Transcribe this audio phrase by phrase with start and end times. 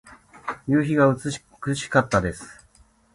[0.67, 1.13] 夕日が
[1.61, 2.65] 美しかったです。